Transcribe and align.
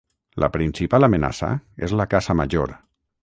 La 0.43 0.47
principal 0.53 1.07
amenaça 1.07 1.51
és 1.89 1.95
la 2.01 2.09
caça 2.15 2.37
major. 2.43 2.75